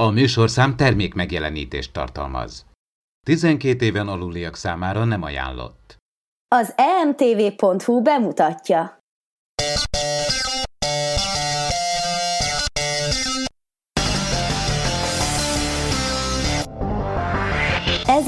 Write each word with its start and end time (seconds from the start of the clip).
A 0.00 0.10
műsorszám 0.10 0.76
termék 0.76 1.14
megjelenítést 1.14 1.92
tartalmaz. 1.92 2.66
12 3.26 3.84
éven 3.84 4.08
aluliak 4.08 4.56
számára 4.56 5.04
nem 5.04 5.22
ajánlott. 5.22 5.96
Az 6.48 6.74
emtv.hu 6.76 8.02
bemutatja. 8.02 8.97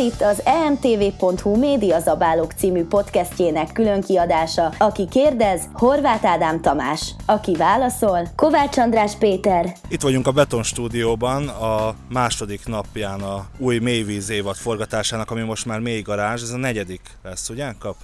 Itt 0.01 0.21
az 0.21 0.43
emtv.hu 0.45 1.57
Médiazabálók 1.57 2.53
című 2.53 2.85
podcastjének 2.85 3.73
külön 3.73 4.01
kiadása. 4.01 4.73
Aki 4.79 5.09
kérdez, 5.09 5.69
Horváth 5.73 6.27
Ádám 6.27 6.61
Tamás. 6.61 7.15
Aki 7.27 7.57
válaszol, 7.57 8.29
Kovács 8.37 8.79
András 8.79 9.15
Péter. 9.15 9.77
Itt 9.89 10.01
vagyunk 10.01 10.27
a 10.27 10.33
Beton 10.33 10.63
stúdióban, 10.63 11.49
a 11.49 11.95
második 12.09 12.67
napján 12.67 13.21
a 13.21 13.47
új 13.59 13.79
mélyvíz 13.79 14.31
évad 14.31 14.57
forgatásának, 14.57 15.31
ami 15.31 15.43
most 15.43 15.67
már 15.67 15.81
mély 15.81 16.01
garázs. 16.01 16.43
Ez 16.43 16.51
a 16.51 16.57
negyedik 16.57 17.01
lesz, 17.23 17.49
ugye, 17.49 17.73
Kap? 17.79 17.97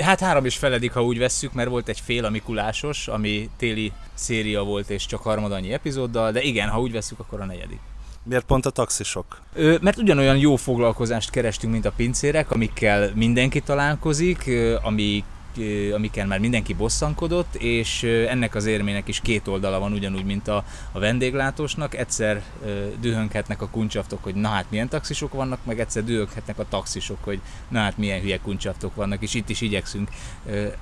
Hát 0.00 0.20
három 0.20 0.44
is 0.44 0.56
feledik, 0.56 0.92
ha 0.92 1.04
úgy 1.04 1.18
vesszük, 1.18 1.52
mert 1.52 1.68
volt 1.68 1.88
egy 1.88 2.00
fél, 2.00 2.24
ami 2.24 2.40
kulásos, 2.40 3.08
ami 3.08 3.50
téli 3.56 3.92
széria 4.14 4.62
volt 4.62 4.90
és 4.90 5.06
csak 5.06 5.22
harmadannyi 5.22 5.72
epizóddal, 5.72 6.32
de 6.32 6.42
igen, 6.42 6.68
ha 6.68 6.80
úgy 6.80 6.92
vesszük, 6.92 7.18
akkor 7.18 7.40
a 7.40 7.44
negyedik. 7.44 7.80
Miért 8.24 8.44
pont 8.44 8.66
a 8.66 8.70
taxisok? 8.70 9.40
Ö, 9.54 9.76
mert 9.80 9.98
ugyanolyan 9.98 10.36
jó 10.36 10.56
foglalkozást 10.56 11.30
kerestünk, 11.30 11.72
mint 11.72 11.84
a 11.84 11.92
pincérek, 11.96 12.50
amikkel 12.50 13.10
mindenki 13.14 13.60
találkozik, 13.60 14.50
ami 14.82 15.24
amikkel 15.94 16.26
már 16.26 16.38
mindenki 16.38 16.74
bosszankodott, 16.74 17.54
és 17.54 18.02
ennek 18.02 18.54
az 18.54 18.66
érmének 18.66 19.08
is 19.08 19.20
két 19.20 19.48
oldala 19.48 19.78
van, 19.78 19.92
ugyanúgy, 19.92 20.24
mint 20.24 20.48
a, 20.48 20.64
a 20.92 20.98
vendéglátósnak. 20.98 21.96
Egyszer 21.96 22.42
dühönghetnek 23.00 23.62
a 23.62 23.68
kuncsaftok, 23.68 24.22
hogy 24.22 24.34
na 24.34 24.48
hát 24.48 24.66
milyen 24.70 24.88
taxisok 24.88 25.32
vannak, 25.32 25.58
meg 25.64 25.80
egyszer 25.80 26.04
dühönghetnek 26.04 26.58
a 26.58 26.68
taxisok, 26.68 27.24
hogy 27.24 27.40
na 27.68 27.78
hát 27.78 27.98
milyen 27.98 28.20
hülye 28.20 28.38
kuncsaftok 28.38 28.94
vannak, 28.94 29.22
és 29.22 29.34
itt 29.34 29.48
is 29.48 29.60
igyekszünk 29.60 30.08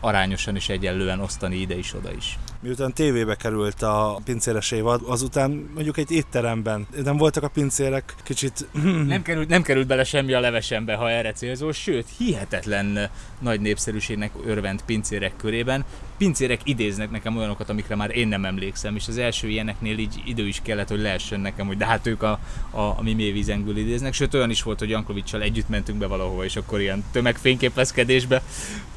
arányosan 0.01 0.57
és 0.57 0.69
egyenlően 0.69 1.21
osztani 1.21 1.57
ide 1.57 1.79
is, 1.79 1.95
oda 1.95 2.13
is. 2.13 2.39
Miután 2.63 2.93
tévébe 2.93 3.35
került 3.35 3.83
a 3.83 4.21
pincéres 4.25 4.71
évad, 4.71 5.01
azután 5.07 5.71
mondjuk 5.75 5.97
egy 5.97 6.11
étteremben 6.11 6.87
nem 7.05 7.17
voltak 7.17 7.43
a 7.43 7.49
pincérek 7.49 8.15
kicsit... 8.23 8.67
nem, 9.07 9.23
került, 9.23 9.49
nem 9.49 9.63
került 9.63 9.87
bele 9.87 10.05
semmi 10.05 10.33
a 10.33 10.41
levesembe, 10.41 10.95
ha 10.95 11.11
erre 11.11 11.33
célzó, 11.33 11.73
sőt, 11.73 12.07
hihetetlen 12.19 13.11
nagy 13.39 13.61
népszerűségnek 13.61 14.31
örvend 14.61 14.83
pincérek 14.83 15.33
körében. 15.37 15.85
Pincérek 16.17 16.61
idéznek 16.65 17.11
nekem 17.11 17.37
olyanokat, 17.37 17.69
amikre 17.69 17.95
már 17.95 18.17
én 18.17 18.29
nem 18.29 18.45
emlékszem, 18.45 18.97
és 18.97 19.09
az 19.09 19.19
első 19.19 19.49
ilyeneknél 19.49 19.99
így 19.99 20.23
idő 20.25 20.47
is 20.47 20.61
kellett, 20.63 20.89
hogy 20.89 21.01
lehessen 21.01 21.41
nekem, 21.41 21.67
hogy 21.67 21.77
de 21.77 21.87
hát 21.87 22.07
ők 22.07 22.23
a, 22.23 22.39
a, 22.71 22.81
a 22.81 23.03
mi 23.03 23.15
mélyvízengül 23.15 23.77
idéznek. 23.77 24.13
Sőt, 24.13 24.35
olyan 24.35 24.51
is 24.51 24.63
volt, 24.63 24.79
hogy 24.79 24.89
Jankovicsal 24.89 25.43
együtt 25.43 25.69
mentünk 25.69 25.99
be 25.99 26.07
valahova, 26.07 26.45
és 26.45 26.57
akkor 26.57 26.81
ilyen 26.81 27.05
tömegfényképezkedésbe 27.13 28.43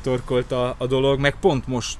torkolt 0.02 0.52
a, 0.52 0.76
a 0.78 0.88
dolog. 0.88 1.20
Meg 1.20 1.36
pont 1.40 1.68
most 1.68 1.98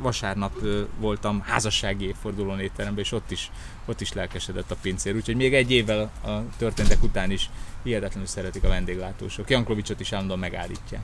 vasárnap 0.00 0.52
voltam 0.98 1.40
házassági 1.40 2.06
évfordulón 2.06 2.60
étteremben, 2.60 3.04
és 3.04 3.12
ott 3.12 3.30
is, 3.30 3.50
ott 3.84 4.00
is 4.00 4.12
lelkesedett 4.12 4.70
a 4.70 4.76
pincér. 4.82 5.14
Úgyhogy 5.14 5.36
még 5.36 5.54
egy 5.54 5.70
évvel 5.70 6.10
a 6.24 6.30
történtek 6.56 7.02
után 7.02 7.30
is 7.30 7.50
hihetetlenül 7.82 8.26
szeretik 8.26 8.64
a 8.64 8.68
vendéglátósok. 8.68 9.50
Jankovicsot 9.50 10.00
is 10.00 10.12
állandóan 10.12 10.38
megállítják. 10.38 11.02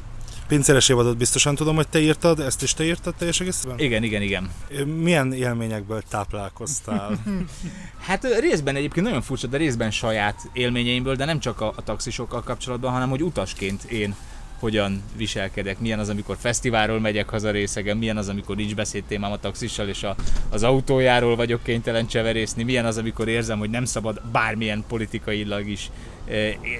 Pincéres 0.50 0.88
évadot 0.88 1.16
biztosan 1.16 1.54
tudom, 1.54 1.74
hogy 1.74 1.88
te 1.88 2.00
írtad, 2.00 2.40
ezt 2.40 2.62
is 2.62 2.74
te 2.74 2.84
írtad 2.84 3.14
teljes 3.14 3.40
egészben? 3.40 3.78
Igen, 3.78 4.02
igen, 4.02 4.22
igen. 4.22 4.50
Milyen 4.86 5.32
élményekből 5.32 6.02
táplálkoztál? 6.08 7.18
hát 8.06 8.38
részben 8.40 8.76
egyébként 8.76 9.06
nagyon 9.06 9.22
furcsa, 9.22 9.46
de 9.46 9.56
részben 9.56 9.90
saját 9.90 10.48
élményeimből, 10.52 11.16
de 11.16 11.24
nem 11.24 11.40
csak 11.40 11.60
a, 11.60 11.72
a 11.76 11.82
taxisokkal 11.82 12.42
kapcsolatban, 12.42 12.92
hanem 12.92 13.08
hogy 13.08 13.22
utasként 13.22 13.82
én 13.84 14.14
hogyan 14.60 15.02
viselkedek, 15.16 15.80
milyen 15.80 15.98
az, 15.98 16.08
amikor 16.08 16.36
fesztiválról 16.38 17.00
megyek 17.00 17.28
haza 17.28 17.50
részegen, 17.50 17.96
milyen 17.96 18.16
az, 18.16 18.28
amikor 18.28 18.56
nincs 18.56 18.74
beszédtémám 18.74 19.32
a 19.32 19.36
taxissal, 19.36 19.88
és 19.88 20.02
a, 20.02 20.16
az 20.50 20.62
autójáról 20.62 21.36
vagyok 21.36 21.62
kénytelen 21.62 22.06
cseverészni, 22.06 22.62
milyen 22.62 22.84
az, 22.84 22.98
amikor 22.98 23.28
érzem, 23.28 23.58
hogy 23.58 23.70
nem 23.70 23.84
szabad 23.84 24.20
bármilyen 24.32 24.84
politikailag 24.88 25.68
is 25.68 25.90
e, 26.28 26.34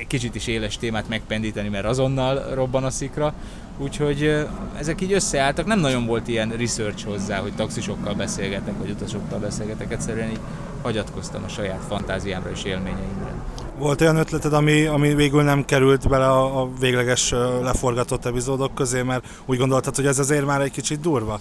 kicsit 0.07 0.35
is 0.35 0.47
éles 0.47 0.79
témát 0.79 1.09
megpendíteni, 1.09 1.69
mert 1.69 1.85
azonnal 1.85 2.55
robban 2.55 2.85
a 2.85 2.91
szikra. 2.91 3.35
Úgyhogy 3.79 4.23
e, 4.23 4.47
ezek 4.79 5.01
így 5.01 5.13
összeálltak, 5.13 5.67
nem 5.67 5.81
nagyon 5.81 6.07
volt 6.07 6.29
ilyen 6.29 6.51
research 6.51 7.05
hozzá, 7.05 7.39
hogy 7.39 7.53
taxisokkal 7.53 8.15
beszélgetek, 8.15 8.79
vagy 8.79 8.91
utasokkal 8.91 9.39
beszélgetek, 9.39 9.93
egyszerűen 9.93 10.31
így 10.31 10.41
hagyatkoztam 10.83 11.45
a 11.45 11.49
saját 11.49 11.85
fantáziámra 11.89 12.51
és 12.51 12.65
élményeimre. 12.65 13.35
Volt 13.81 14.01
olyan 14.01 14.17
ötleted, 14.17 14.53
ami, 14.53 14.85
ami 14.85 15.15
végül 15.15 15.43
nem 15.43 15.65
került 15.65 16.09
bele 16.09 16.29
a, 16.29 16.61
a 16.61 16.69
végleges 16.81 17.31
leforgatott 17.63 18.25
epizódok 18.25 18.75
közé, 18.75 19.03
mert 19.03 19.25
úgy 19.47 19.59
gondoltad, 19.59 19.97
hogy 19.97 20.07
ez 20.07 20.19
azért 20.19 20.47
már 20.47 20.61
egy 20.61 20.71
kicsit 20.71 21.01
durva? 21.01 21.41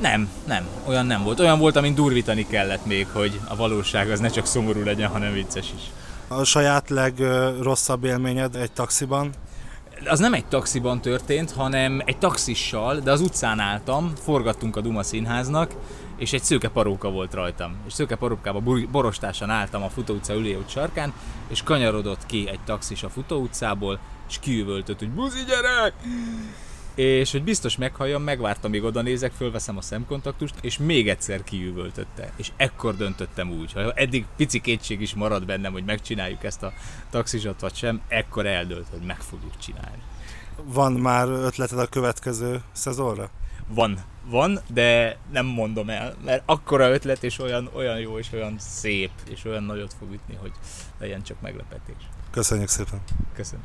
Nem, 0.00 0.28
nem, 0.46 0.66
olyan 0.86 1.06
nem 1.06 1.22
volt. 1.22 1.40
Olyan 1.40 1.58
volt, 1.58 1.76
amin 1.76 1.94
durvítani 1.94 2.46
kellett 2.46 2.86
még, 2.86 3.06
hogy 3.12 3.40
a 3.48 3.56
valóság 3.56 4.10
az 4.10 4.20
ne 4.20 4.28
csak 4.28 4.46
szomorú 4.46 4.84
legyen, 4.84 5.10
hanem 5.10 5.32
vicces 5.32 5.72
is. 5.76 5.82
A 6.28 6.44
saját 6.44 6.90
legrosszabb 6.90 8.04
élményed 8.04 8.56
egy 8.56 8.72
taxiban? 8.72 9.30
Az 10.04 10.18
nem 10.18 10.34
egy 10.34 10.46
taxiban 10.46 11.00
történt, 11.00 11.50
hanem 11.50 12.02
egy 12.04 12.18
taxissal, 12.18 12.98
de 12.98 13.10
az 13.10 13.20
utcán 13.20 13.60
álltam, 13.60 14.12
forgattunk 14.22 14.76
a 14.76 14.80
Duma 14.80 15.02
színháznak, 15.02 15.74
és 16.18 16.32
egy 16.32 16.42
szőke 16.42 16.68
paróka 16.68 17.10
volt 17.10 17.34
rajtam. 17.34 17.76
És 17.86 17.92
szőke 17.92 18.16
parókába 18.16 18.62
borostásan 18.90 19.50
álltam 19.50 19.82
a 19.82 19.88
futóutca 19.88 20.34
üléút 20.34 20.70
sarkán, 20.70 21.12
és 21.48 21.62
kanyarodott 21.62 22.26
ki 22.26 22.48
egy 22.48 22.60
taxis 22.64 23.02
a 23.02 23.08
futóutcából, 23.08 23.98
és 24.28 24.38
kiüvöltött, 24.38 24.98
hogy 24.98 25.10
buzi 25.10 25.44
gyerek! 25.46 25.94
És 26.94 27.32
hogy 27.32 27.42
biztos 27.44 27.76
meghalljam, 27.76 28.22
megvártam, 28.22 28.70
míg 28.70 28.84
oda 28.84 29.02
nézek, 29.02 29.32
fölveszem 29.32 29.76
a 29.76 29.80
szemkontaktust, 29.80 30.54
és 30.60 30.78
még 30.78 31.08
egyszer 31.08 31.44
kiüvöltötte. 31.44 32.32
És 32.36 32.52
ekkor 32.56 32.96
döntöttem 32.96 33.50
úgy, 33.50 33.72
ha 33.72 33.92
eddig 33.92 34.26
pici 34.36 34.60
kétség 34.60 35.00
is 35.00 35.14
marad 35.14 35.46
bennem, 35.46 35.72
hogy 35.72 35.84
megcsináljuk 35.84 36.44
ezt 36.44 36.62
a 36.62 36.72
taxisot 37.10 37.60
vagy 37.60 37.74
sem, 37.74 38.00
ekkor 38.08 38.46
eldőlt, 38.46 38.86
hogy 38.90 39.00
meg 39.06 39.20
fogjuk 39.20 39.58
csinálni. 39.58 40.02
Van 40.64 40.92
már 40.92 41.28
ötleted 41.28 41.78
a 41.78 41.86
következő 41.86 42.62
szezonra? 42.72 43.30
Van, 43.68 43.98
van, 44.30 44.60
de 44.66 45.16
nem 45.32 45.46
mondom 45.46 45.90
el, 45.90 46.14
mert 46.24 46.42
akkora 46.46 46.90
ötlet 46.90 47.22
és 47.22 47.38
olyan, 47.38 47.70
olyan 47.74 47.98
jó 47.98 48.18
és 48.18 48.32
olyan 48.32 48.54
szép 48.58 49.10
és 49.30 49.44
olyan 49.44 49.62
nagyot 49.62 49.94
fog 49.98 50.12
ütni, 50.12 50.34
hogy 50.34 50.52
legyen 50.98 51.22
csak 51.22 51.40
meglepetés. 51.40 52.08
Köszönjük 52.30 52.68
szépen. 52.68 53.00
Köszönöm. 53.34 53.64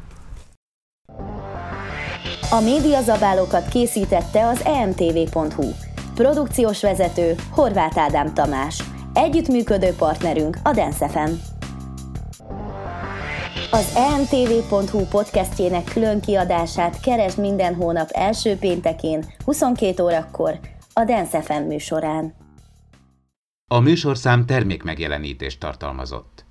A 2.51 2.59
médiazabálókat 2.59 3.67
készítette 3.67 4.47
az 4.47 4.61
emtv.hu. 4.65 5.71
Produkciós 6.13 6.81
vezető 6.81 7.35
Horváth 7.49 7.99
Ádám 7.99 8.33
Tamás. 8.33 8.83
Együttműködő 9.13 9.93
partnerünk 9.97 10.57
a 10.63 10.71
Dance 10.71 11.09
FM. 11.09 11.52
Az 13.73 13.95
emtv.hu 13.95 15.06
podcastjének 15.06 15.84
külön 15.84 16.22
kiadását 16.22 17.00
keresd 17.00 17.39
minden 17.39 17.75
hónap 17.75 18.09
első 18.11 18.56
péntekén, 18.56 19.25
22 19.45 20.03
órakor, 20.03 20.59
a 20.94 21.03
Dance 21.03 21.41
FM 21.41 21.63
műsorán. 21.67 22.33
A 23.72 23.79
műsorszám 23.79 24.45
termék 24.45 24.83
megjelenítést 24.83 25.59
tartalmazott. 25.59 26.45